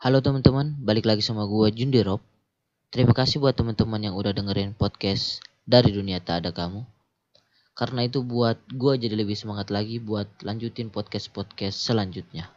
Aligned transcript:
Halo 0.00 0.24
teman-teman, 0.24 0.80
balik 0.80 1.04
lagi 1.04 1.20
sama 1.20 1.44
gue 1.44 1.76
Jundi 1.76 2.00
Rob. 2.00 2.24
Terima 2.88 3.12
kasih 3.12 3.36
buat 3.36 3.52
teman-teman 3.52 4.00
yang 4.00 4.16
udah 4.16 4.32
dengerin 4.32 4.72
podcast 4.72 5.44
dari 5.68 5.92
dunia 5.92 6.24
tak 6.24 6.40
ada 6.40 6.56
kamu. 6.56 6.88
Karena 7.76 8.08
itu 8.08 8.24
buat 8.24 8.56
gue 8.72 8.96
jadi 8.96 9.12
lebih 9.12 9.36
semangat 9.36 9.68
lagi 9.68 10.00
buat 10.00 10.24
lanjutin 10.40 10.88
podcast-podcast 10.88 11.76
selanjutnya. 11.76 12.48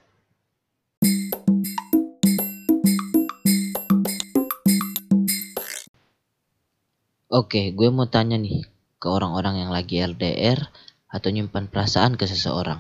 Oke, 7.27 7.75
gue 7.75 7.89
mau 7.91 8.07
tanya 8.07 8.39
nih 8.39 8.63
ke 9.03 9.07
orang-orang 9.11 9.67
yang 9.67 9.71
lagi 9.75 9.99
LDR 9.99 10.71
atau 11.11 11.27
nyimpan 11.27 11.67
perasaan 11.67 12.15
ke 12.15 12.23
seseorang. 12.23 12.79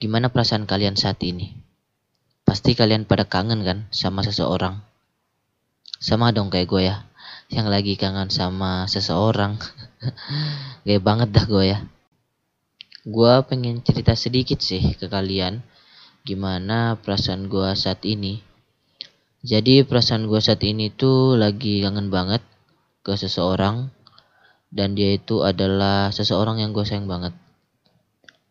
Gimana 0.00 0.32
perasaan 0.32 0.64
kalian 0.64 0.96
saat 0.96 1.20
ini? 1.20 1.63
Pasti 2.54 2.78
kalian 2.78 3.02
pada 3.02 3.26
kangen 3.26 3.66
kan 3.66 3.90
sama 3.90 4.22
seseorang. 4.22 4.78
Sama 5.98 6.30
dong 6.30 6.54
kayak 6.54 6.70
gue 6.70 6.86
ya, 6.86 7.02
yang 7.50 7.66
lagi 7.66 7.98
kangen 7.98 8.30
sama 8.30 8.86
seseorang. 8.86 9.58
Gaya 10.86 11.02
banget 11.02 11.34
dah 11.34 11.50
gue 11.50 11.64
ya. 11.66 11.82
Gue 13.02 13.42
pengen 13.50 13.82
cerita 13.82 14.14
sedikit 14.14 14.62
sih 14.62 14.94
ke 14.94 15.10
kalian 15.10 15.66
gimana 16.22 16.94
perasaan 16.94 17.50
gue 17.50 17.74
saat 17.74 18.06
ini. 18.06 18.38
Jadi 19.42 19.82
perasaan 19.82 20.30
gue 20.30 20.38
saat 20.38 20.62
ini 20.62 20.94
tuh 20.94 21.34
lagi 21.34 21.82
kangen 21.82 22.06
banget 22.06 22.46
ke 23.02 23.18
seseorang 23.18 23.90
dan 24.70 24.94
dia 24.94 25.18
itu 25.18 25.42
adalah 25.42 26.14
seseorang 26.14 26.62
yang 26.62 26.70
gue 26.70 26.86
sayang 26.86 27.10
banget. 27.10 27.34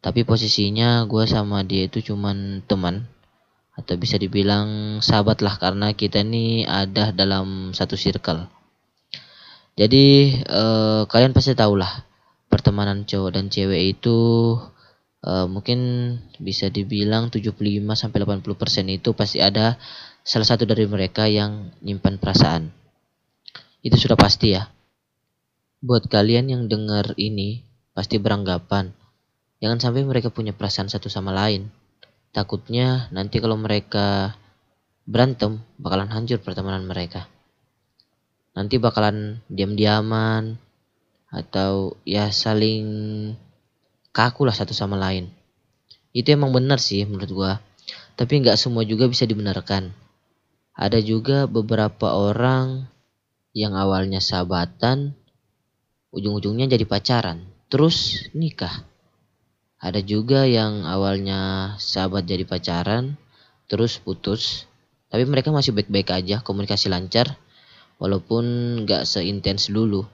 Tapi 0.03 0.27
posisinya 0.27 1.07
gue 1.07 1.23
sama 1.23 1.63
dia 1.63 1.87
itu 1.87 2.03
cuman 2.03 2.59
teman 2.67 3.12
atau 3.73 3.97
bisa 3.97 4.21
dibilang 4.21 4.99
sahabat 5.01 5.41
lah 5.41 5.57
karena 5.57 5.97
kita 5.97 6.21
ini 6.21 6.65
ada 6.65 7.09
dalam 7.09 7.73
satu 7.73 7.97
circle. 7.97 8.45
Jadi 9.73 10.37
eh, 10.37 11.01
kalian 11.09 11.33
pasti 11.33 11.57
tahu 11.57 11.81
lah 11.81 12.05
pertemanan 12.53 13.09
cowok 13.09 13.33
dan 13.33 13.49
cewek 13.49 13.97
itu 13.97 14.19
eh, 15.25 15.47
mungkin 15.49 15.79
bisa 16.37 16.69
dibilang 16.69 17.33
75 17.33 17.57
sampai 17.97 18.17
80% 18.21 18.93
itu 18.93 19.09
pasti 19.17 19.41
ada 19.41 19.81
salah 20.21 20.47
satu 20.47 20.69
dari 20.69 20.85
mereka 20.85 21.25
yang 21.25 21.73
nyimpan 21.81 22.21
perasaan. 22.21 22.69
Itu 23.81 23.97
sudah 23.97 24.15
pasti 24.15 24.53
ya. 24.53 24.69
Buat 25.83 26.07
kalian 26.07 26.47
yang 26.47 26.63
dengar 26.69 27.17
ini 27.19 27.65
pasti 27.91 28.21
beranggapan 28.21 28.93
jangan 29.63 29.79
sampai 29.79 30.03
mereka 30.03 30.27
punya 30.27 30.51
perasaan 30.51 30.91
satu 30.91 31.07
sama 31.07 31.31
lain. 31.31 31.71
Takutnya 32.33 33.13
nanti 33.13 33.37
kalau 33.37 33.53
mereka 33.61 34.33
berantem 35.05 35.61
bakalan 35.77 36.09
hancur 36.09 36.41
pertemanan 36.41 36.81
mereka. 36.89 37.29
Nanti 38.57 38.81
bakalan 38.81 39.37
diam-diaman 39.53 40.57
atau 41.29 41.93
ya 42.05 42.33
saling 42.33 42.85
kaku 44.09 44.49
lah 44.49 44.57
satu 44.57 44.73
sama 44.73 44.97
lain. 44.97 45.29
Itu 46.09 46.33
emang 46.33 46.53
benar 46.53 46.81
sih 46.81 47.05
menurut 47.05 47.29
gua. 47.29 47.53
Tapi 48.17 48.41
nggak 48.41 48.57
semua 48.57 48.81
juga 48.81 49.05
bisa 49.05 49.29
dibenarkan. 49.29 49.93
Ada 50.73 51.05
juga 51.05 51.45
beberapa 51.45 52.17
orang 52.17 52.89
yang 53.53 53.77
awalnya 53.77 54.17
sahabatan, 54.17 55.13
ujung-ujungnya 56.09 56.65
jadi 56.65 56.85
pacaran, 56.89 57.45
terus 57.69 58.25
nikah. 58.33 58.85
Ada 59.83 59.99
juga 59.99 60.47
yang 60.47 60.87
awalnya 60.87 61.75
sahabat 61.75 62.23
jadi 62.23 62.47
pacaran, 62.47 63.19
terus 63.67 63.99
putus, 63.99 64.63
tapi 65.11 65.27
mereka 65.27 65.51
masih 65.51 65.75
baik-baik 65.75 66.07
aja, 66.15 66.39
komunikasi 66.39 66.87
lancar, 66.87 67.35
walaupun 67.99 68.43
nggak 68.87 69.03
seintens 69.03 69.67
dulu. 69.67 70.07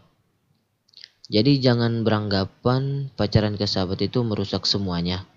Jadi 1.30 1.61
jangan 1.61 2.02
beranggapan 2.02 3.14
pacaran 3.14 3.54
ke 3.54 3.70
sahabat 3.70 4.02
itu 4.02 4.26
merusak 4.26 4.66
semuanya. 4.66 5.30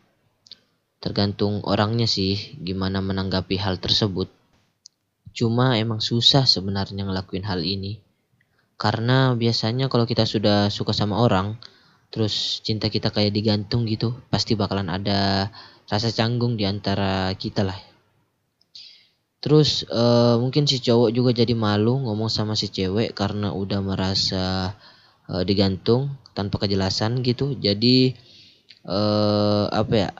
Tergantung 1.05 1.61
orangnya 1.69 2.09
sih 2.09 2.57
gimana 2.57 3.05
menanggapi 3.05 3.61
hal 3.61 3.77
tersebut. 3.77 4.33
Cuma 5.37 5.77
emang 5.77 6.01
susah 6.01 6.49
sebenarnya 6.49 7.05
ngelakuin 7.05 7.45
hal 7.45 7.61
ini. 7.61 8.01
Karena 8.81 9.37
biasanya 9.37 9.93
kalau 9.93 10.09
kita 10.09 10.25
sudah 10.25 10.73
suka 10.73 10.97
sama 10.97 11.21
orang, 11.21 11.61
terus 12.13 12.61
cinta 12.61 12.93
kita 12.93 13.09
kayak 13.09 13.33
digantung 13.33 13.89
gitu, 13.89 14.13
pasti 14.29 14.53
bakalan 14.53 14.93
ada 14.93 15.49
rasa 15.89 16.13
canggung 16.13 16.61
di 16.61 16.69
antara 16.69 17.33
kita 17.35 17.65
lah. 17.65 17.81
Terus 19.43 19.83
uh, 19.91 20.39
mungkin 20.39 20.71
si 20.71 20.79
cowok 20.79 21.11
juga 21.11 21.35
jadi 21.35 21.51
malu 21.59 21.99
ngomong 22.07 22.31
sama 22.31 22.55
si 22.55 22.71
cewek 22.71 23.11
karena 23.19 23.51
udah 23.51 23.83
merasa 23.83 24.77
uh, 25.27 25.43
digantung 25.43 26.15
tanpa 26.31 26.63
kejelasan 26.63 27.27
gitu. 27.27 27.59
Jadi 27.59 28.15
uh, 28.87 29.67
apa 29.73 29.95
ya? 29.97 30.11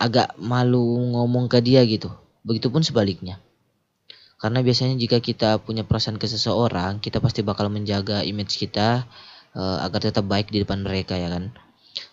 agak 0.00 0.32
malu 0.40 1.12
ngomong 1.12 1.52
ke 1.52 1.60
dia 1.60 1.84
gitu. 1.84 2.08
Begitupun 2.40 2.80
sebaliknya. 2.80 3.36
Karena 4.40 4.64
biasanya 4.64 4.96
jika 4.96 5.20
kita 5.20 5.60
punya 5.60 5.84
perasaan 5.84 6.16
ke 6.16 6.24
seseorang, 6.24 7.04
kita 7.04 7.20
pasti 7.20 7.44
bakal 7.44 7.68
menjaga 7.68 8.24
image 8.24 8.56
kita 8.56 9.04
uh, 9.54 9.78
agar 9.84 10.10
tetap 10.10 10.26
baik 10.26 10.50
di 10.52 10.62
depan 10.62 10.82
mereka 10.82 11.16
ya 11.16 11.30
kan. 11.30 11.54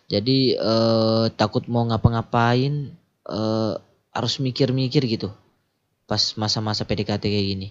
Jadi 0.08 0.56
uh, 0.56 1.28
takut 1.36 1.68
mau 1.68 1.84
ngapa-ngapain 1.84 2.96
uh, 3.28 3.76
harus 4.16 4.34
mikir-mikir 4.40 5.04
gitu. 5.06 5.30
Pas 6.08 6.22
masa-masa 6.40 6.88
PDKT 6.88 7.24
kayak 7.28 7.48
gini. 7.48 7.70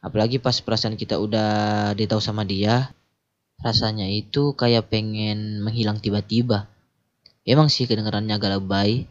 Apalagi 0.00 0.40
pas 0.40 0.54
perasaan 0.62 0.96
kita 0.96 1.20
udah 1.20 1.92
ditahu 1.92 2.22
sama 2.22 2.46
dia, 2.46 2.94
rasanya 3.60 4.08
itu 4.08 4.56
kayak 4.56 4.88
pengen 4.88 5.60
menghilang 5.60 6.00
tiba-tiba. 6.00 6.70
Emang 7.44 7.68
sih 7.68 7.84
kedengarannya 7.84 8.38
agak 8.38 8.62
lebay, 8.62 9.04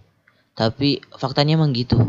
tapi 0.56 1.03
faktanya 1.13 1.59
emang 1.59 1.75
gitu 1.75 2.00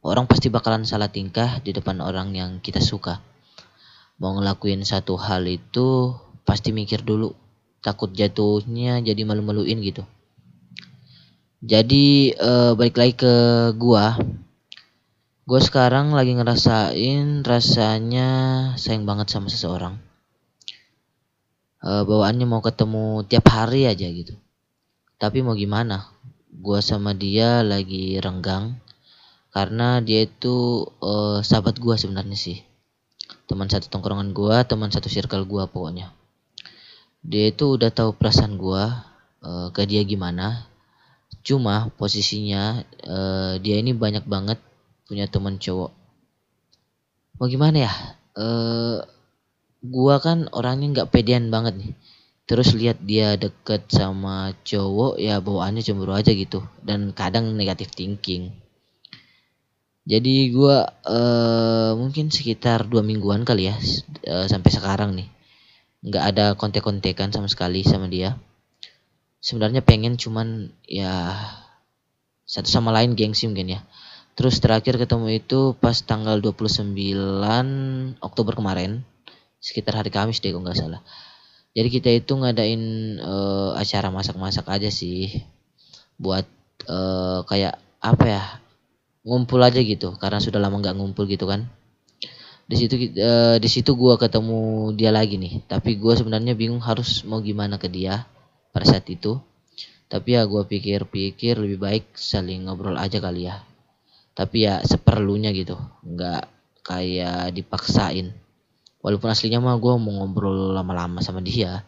orang 0.00 0.24
pasti 0.24 0.48
bakalan 0.48 0.88
salah 0.88 1.12
tingkah 1.12 1.60
di 1.60 1.76
depan 1.76 2.00
orang 2.00 2.32
yang 2.32 2.50
kita 2.60 2.80
suka. 2.80 3.20
Mau 4.20 4.36
ngelakuin 4.36 4.84
satu 4.84 5.16
hal 5.16 5.48
itu 5.48 6.12
pasti 6.44 6.70
mikir 6.74 7.02
dulu, 7.04 7.32
takut 7.80 8.10
jatuhnya 8.12 9.00
jadi 9.00 9.22
malu-maluin 9.24 9.80
gitu. 9.80 10.04
Jadi 11.60 12.32
uh, 12.40 12.72
balik 12.72 12.96
lagi 12.96 13.14
ke 13.20 13.34
gua. 13.76 14.16
Gua 15.44 15.60
sekarang 15.60 16.16
lagi 16.16 16.32
ngerasain 16.32 17.44
rasanya 17.44 18.28
sayang 18.80 19.04
banget 19.04 19.28
sama 19.28 19.52
seseorang. 19.52 20.00
Uh, 21.80 22.04
bawaannya 22.04 22.44
mau 22.48 22.64
ketemu 22.64 23.24
tiap 23.28 23.48
hari 23.52 23.88
aja 23.88 24.08
gitu. 24.08 24.36
Tapi 25.20 25.44
mau 25.44 25.52
gimana? 25.52 26.08
Gua 26.48 26.80
sama 26.80 27.12
dia 27.12 27.60
lagi 27.60 28.16
renggang 28.20 28.80
karena 29.50 29.98
dia 29.98 30.24
itu 30.24 30.86
uh, 31.02 31.42
sahabat 31.42 31.82
gua 31.82 31.98
sebenarnya 31.98 32.38
sih 32.38 32.62
teman 33.50 33.66
satu 33.66 33.90
tongkrongan 33.90 34.30
gua 34.30 34.62
teman 34.62 34.94
satu 34.94 35.10
circle 35.10 35.42
gua 35.42 35.66
pokoknya 35.66 36.14
dia 37.20 37.52
itu 37.52 37.76
udah 37.76 37.92
tahu 37.92 38.16
perasaan 38.16 38.56
gua 38.56 39.04
uh, 39.44 39.68
ke 39.72 39.84
dia 39.84 40.00
gimana. 40.04 40.66
Cuma 41.40 41.88
posisinya 41.96 42.84
uh, 43.04 43.54
dia 43.60 43.80
ini 43.80 43.92
banyak 43.96 44.24
banget 44.24 44.58
punya 45.04 45.28
teman 45.28 45.60
cowok. 45.60 45.92
Mau 47.40 47.46
gimana 47.48 47.88
ya? 47.88 47.92
Uh, 48.36 49.04
gua 49.84 50.20
kan 50.20 50.48
orangnya 50.52 51.00
nggak 51.00 51.10
pedean 51.12 51.52
banget 51.52 51.76
nih. 51.76 51.92
Terus 52.48 52.74
lihat 52.74 52.98
dia 53.06 53.38
deket 53.38 53.86
sama 53.94 54.50
cowok 54.66 55.22
ya 55.22 55.38
bawaannya 55.38 55.86
cemburu 55.86 56.18
aja 56.18 56.34
gitu. 56.34 56.64
Dan 56.82 57.14
kadang 57.14 57.54
negatif 57.54 57.94
thinking. 57.94 58.50
Jadi 60.02 60.50
gue 60.50 60.76
uh, 61.06 61.92
mungkin 61.94 62.32
sekitar 62.32 62.90
dua 62.90 63.04
mingguan 63.06 63.46
kali 63.46 63.70
ya 63.70 63.76
uh, 64.26 64.48
sampai 64.50 64.70
sekarang 64.72 65.14
nih 65.14 65.30
nggak 66.00 66.24
ada 66.34 66.46
kontek-kontekan 66.56 67.32
sama 67.32 67.48
sekali 67.48 67.84
sama 67.84 68.08
dia. 68.08 68.36
Sebenarnya 69.40 69.80
pengen 69.84 70.20
cuman 70.20 70.72
ya 70.84 71.36
satu 72.44 72.68
sama 72.68 72.92
lain 72.92 73.16
gengsi 73.16 73.48
mungkin 73.48 73.76
ya. 73.76 73.80
Terus 74.36 74.60
terakhir 74.60 74.96
ketemu 74.96 75.40
itu 75.40 75.76
pas 75.76 75.96
tanggal 76.00 76.40
29 76.40 76.96
Oktober 78.24 78.52
kemarin 78.56 79.04
sekitar 79.60 80.00
hari 80.00 80.08
Kamis 80.08 80.40
deh 80.40 80.52
kalau 80.52 80.64
nggak 80.64 80.78
salah. 80.80 81.00
Jadi 81.76 81.88
kita 81.92 82.10
itu 82.10 82.32
ngadain 82.34 82.82
uh, 83.20 83.76
acara 83.76 84.08
masak-masak 84.08 84.64
aja 84.72 84.88
sih. 84.88 85.44
Buat 86.16 86.48
uh, 86.88 87.44
kayak 87.44 87.76
apa 88.00 88.24
ya 88.24 88.42
ngumpul 89.24 89.60
aja 89.60 89.80
gitu 89.84 90.16
karena 90.16 90.40
sudah 90.40 90.56
lama 90.56 90.80
nggak 90.80 90.96
ngumpul 90.96 91.28
gitu 91.28 91.44
kan 91.44 91.68
di 92.70 92.76
situ 92.78 92.94
uh, 93.18 93.58
di 93.58 93.66
situ 93.66 93.98
gue 93.98 94.14
ketemu 94.14 94.94
dia 94.94 95.10
lagi 95.10 95.34
nih. 95.34 95.66
Tapi 95.66 95.98
gue 95.98 96.14
sebenarnya 96.14 96.54
bingung 96.54 96.78
harus 96.78 97.26
mau 97.26 97.42
gimana 97.42 97.82
ke 97.82 97.90
dia 97.90 98.30
pada 98.70 98.86
saat 98.86 99.10
itu. 99.10 99.42
Tapi 100.06 100.38
ya 100.38 100.46
gue 100.46 100.62
pikir-pikir 100.62 101.58
lebih 101.58 101.82
baik 101.82 102.04
saling 102.14 102.70
ngobrol 102.70 102.94
aja 102.94 103.18
kali 103.18 103.50
ya. 103.50 103.58
Tapi 104.38 104.70
ya 104.70 104.86
seperlunya 104.86 105.50
gitu. 105.50 105.74
Nggak 106.06 106.46
kayak 106.86 107.50
dipaksain. 107.58 108.30
Walaupun 109.02 109.34
aslinya 109.34 109.58
mah 109.58 109.74
gue 109.74 109.94
mau 109.98 110.22
ngobrol 110.22 110.70
lama-lama 110.70 111.18
sama 111.26 111.42
dia. 111.42 111.82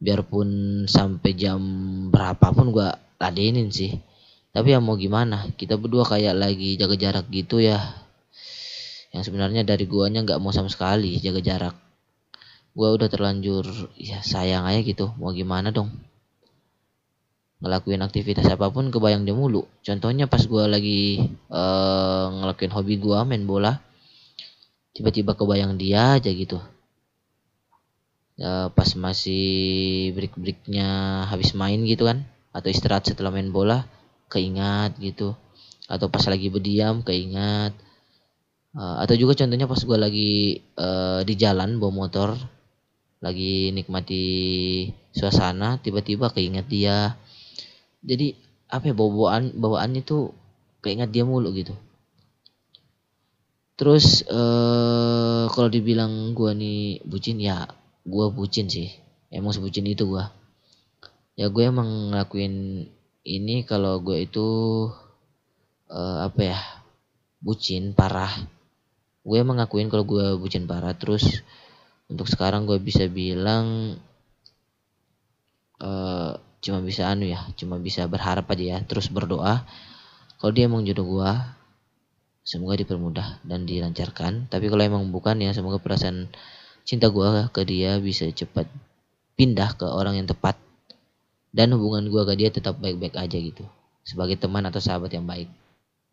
Biarpun 0.00 0.48
sampai 0.88 1.36
jam 1.36 1.60
berapapun 2.08 2.72
gue 2.72 2.88
ladenin 3.20 3.68
sih. 3.68 3.92
Tapi 4.56 4.72
ya 4.72 4.80
mau 4.80 4.96
gimana? 4.96 5.52
Kita 5.52 5.76
berdua 5.76 6.08
kayak 6.08 6.32
lagi 6.32 6.80
jaga 6.80 6.96
jarak 6.96 7.28
gitu 7.28 7.60
ya 7.60 8.07
yang 9.12 9.24
sebenarnya 9.24 9.64
dari 9.64 9.88
guanya 9.88 10.20
nggak 10.24 10.40
mau 10.40 10.52
sama 10.52 10.68
sekali 10.68 11.16
jaga 11.20 11.40
jarak. 11.40 11.74
Gua 12.76 12.94
udah 12.94 13.08
terlanjur 13.10 13.64
ya 13.96 14.20
sayang 14.20 14.68
aja 14.68 14.80
gitu 14.84 15.10
mau 15.16 15.32
gimana 15.32 15.72
dong? 15.72 15.90
Ngelakuin 17.58 17.98
aktivitas 18.06 18.46
apa 18.46 18.70
pun 18.70 18.94
kebayang 18.94 19.26
dia 19.26 19.34
mulu. 19.34 19.66
Contohnya 19.82 20.30
pas 20.30 20.38
gue 20.38 20.64
lagi 20.70 21.26
uh, 21.50 22.30
ngelakuin 22.38 22.70
hobi 22.70 23.02
gue 23.02 23.18
main 23.26 23.42
bola 23.42 23.82
tiba-tiba 24.94 25.34
kebayang 25.34 25.74
dia 25.74 26.22
aja 26.22 26.30
gitu. 26.30 26.62
Uh, 28.38 28.70
pas 28.70 28.86
masih 28.94 30.14
break-breaknya 30.14 30.86
habis 31.26 31.50
main 31.58 31.82
gitu 31.82 32.06
kan 32.06 32.22
atau 32.54 32.70
istirahat 32.70 33.10
setelah 33.10 33.34
main 33.34 33.50
bola 33.50 33.90
keingat 34.30 34.94
gitu. 35.02 35.34
Atau 35.90 36.06
pas 36.14 36.22
lagi 36.30 36.46
berdiam 36.54 37.02
keingat 37.02 37.74
uh, 38.76 38.96
atau 39.00 39.14
juga 39.16 39.38
contohnya 39.38 39.70
pas 39.70 39.80
gue 39.80 39.98
lagi 39.98 40.32
uh, 40.76 41.20
di 41.22 41.34
jalan 41.38 41.80
bawa 41.80 41.92
motor 41.94 42.36
lagi 43.18 43.74
nikmati 43.74 44.24
suasana 45.10 45.82
tiba-tiba 45.82 46.30
keingat 46.30 46.66
dia. 46.70 47.18
Jadi 48.02 48.34
apa 48.70 48.92
ya 48.92 48.94
bawaan 48.94 49.58
bawaannya 49.58 50.06
tuh 50.06 50.30
keingat 50.86 51.10
dia 51.10 51.26
mulu 51.26 51.50
gitu. 51.50 51.74
Terus 53.78 54.22
eh 54.26 55.44
kalau 55.50 55.70
dibilang 55.70 56.34
gua 56.34 56.54
nih 56.54 57.02
bucin 57.06 57.42
ya 57.42 57.66
gua 58.06 58.30
bucin 58.30 58.70
sih. 58.70 58.90
Emang 59.34 59.50
sebucin 59.50 59.86
itu 59.86 60.06
gua. 60.06 60.30
Ya 61.38 61.46
gue 61.54 61.70
emang 61.70 62.10
ngelakuin 62.10 62.86
ini 63.22 63.62
kalau 63.62 64.02
gue 64.02 64.26
itu 64.26 64.46
uh, 65.86 66.18
apa 66.26 66.40
ya 66.42 66.58
bucin 67.38 67.94
parah 67.94 68.57
gue 69.28 69.36
emang 69.36 69.60
kalau 69.68 70.04
gue 70.08 70.26
bucin 70.40 70.64
parah. 70.64 70.96
Terus 70.96 71.44
untuk 72.08 72.24
sekarang 72.24 72.64
gue 72.64 72.80
bisa 72.80 73.04
bilang 73.12 74.00
uh, 75.84 76.32
cuma 76.58 76.82
bisa 76.82 77.06
anu 77.06 77.22
ya 77.30 77.38
cuma 77.54 77.78
bisa 77.78 78.08
berharap 78.08 78.48
aja 78.50 78.64
ya. 78.64 78.78
Terus 78.88 79.12
berdoa 79.12 79.62
kalau 80.38 80.52
dia 80.54 80.70
emang 80.70 80.86
jodoh 80.86 81.06
gua 81.06 81.58
semoga 82.46 82.78
dipermudah 82.78 83.42
dan 83.42 83.66
dilancarkan. 83.66 84.46
Tapi 84.46 84.66
kalau 84.70 84.82
emang 84.82 85.04
bukan 85.10 85.38
ya 85.42 85.50
semoga 85.50 85.82
perasaan 85.82 86.30
cinta 86.86 87.10
gua 87.10 87.50
ke 87.50 87.66
dia 87.66 87.98
bisa 87.98 88.26
cepat 88.30 88.70
pindah 89.34 89.74
ke 89.74 89.86
orang 89.86 90.18
yang 90.18 90.30
tepat. 90.30 90.54
Dan 91.50 91.74
hubungan 91.74 92.06
gua 92.06 92.22
ke 92.22 92.38
dia 92.38 92.54
tetap 92.54 92.78
baik-baik 92.78 93.18
aja 93.18 93.38
gitu. 93.38 93.66
Sebagai 94.06 94.38
teman 94.38 94.62
atau 94.66 94.78
sahabat 94.78 95.10
yang 95.10 95.26
baik 95.26 95.50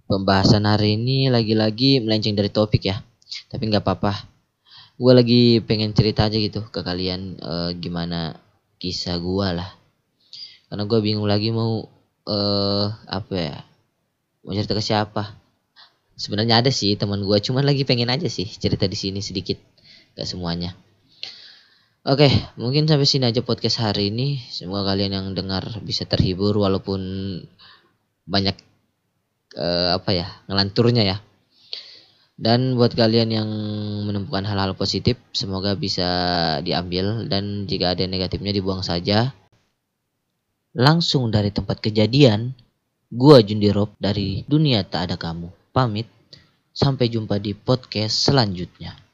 pembahasan 0.05 0.69
hari 0.69 0.97
ini 0.97 1.29
lagi-lagi 1.33 2.01
melenceng 2.01 2.37
dari 2.37 2.49
topik 2.49 2.85
ya. 2.85 3.01
Tapi 3.49 3.63
nggak 3.69 3.83
apa-apa. 3.83 4.13
Gue 4.95 5.11
lagi 5.11 5.41
pengen 5.59 5.91
cerita 5.91 6.29
aja 6.29 6.37
gitu 6.39 6.63
ke 6.71 6.79
kalian 6.79 7.41
uh, 7.43 7.69
gimana 7.75 8.39
kisah 8.79 9.19
gue 9.19 9.47
lah. 9.51 9.69
Karena 10.71 10.87
gue 10.87 10.99
bingung 11.03 11.27
lagi 11.27 11.51
mau 11.51 11.83
uh, 12.25 12.87
apa 13.09 13.33
ya 13.35 13.57
mau 14.45 14.53
cerita 14.55 14.77
ke 14.77 14.83
siapa. 14.85 15.35
Sebenarnya 16.15 16.63
ada 16.63 16.71
sih 16.71 16.95
teman 16.95 17.19
gue 17.19 17.37
cuman 17.43 17.67
lagi 17.67 17.83
pengen 17.83 18.07
aja 18.07 18.31
sih 18.31 18.47
cerita 18.47 18.87
di 18.87 18.95
sini 18.95 19.19
sedikit. 19.19 19.59
Gak 20.15 20.31
semuanya. 20.31 20.71
Oke, 22.05 22.29
mungkin 22.55 22.85
sampai 22.85 23.09
sini 23.09 23.25
aja 23.33 23.41
podcast 23.41 23.81
hari 23.81 24.13
ini. 24.13 24.37
Semoga 24.53 24.93
kalian 24.93 25.11
yang 25.11 25.27
dengar 25.33 25.65
bisa 25.81 26.05
terhibur 26.05 26.53
walaupun 26.53 27.01
banyak 28.29 28.53
uh, 29.55 29.97
apa 29.97 30.11
ya 30.11 30.27
ngelanturnya 30.47 31.03
ya. 31.03 31.17
Dan 32.35 32.75
buat 32.75 32.91
kalian 32.91 33.31
yang 33.31 33.49
menemukan 34.03 34.43
hal-hal 34.43 34.75
positif, 34.75 35.15
semoga 35.31 35.71
bisa 35.79 36.07
diambil 36.59 37.23
dan 37.31 37.63
jika 37.63 37.95
ada 37.95 38.03
negatifnya 38.03 38.51
dibuang 38.51 38.83
saja. 38.83 39.31
Langsung 40.75 41.31
dari 41.31 41.55
tempat 41.55 41.79
kejadian, 41.79 42.51
gua 43.07 43.39
Jundirop 43.39 43.95
dari 43.95 44.43
Dunia 44.43 44.83
Tak 44.83 45.07
Ada 45.07 45.15
Kamu. 45.15 45.71
Pamit, 45.71 46.11
sampai 46.75 47.07
jumpa 47.07 47.39
di 47.39 47.55
podcast 47.55 48.27
selanjutnya. 48.27 49.04